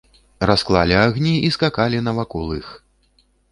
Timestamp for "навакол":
2.09-2.47